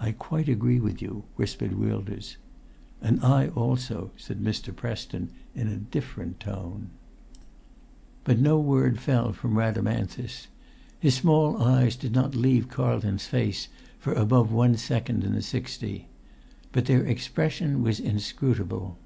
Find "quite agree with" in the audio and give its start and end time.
0.10-1.00